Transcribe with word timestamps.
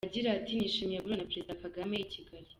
Agira 0.09 0.29
ati 0.37 0.51
"Nishimiye 0.53 0.99
guhura 1.03 1.19
na 1.19 1.27
Perezida 1.29 1.59
Kagame 1.63 1.95
i 1.99 2.09
Kigali. 2.13 2.47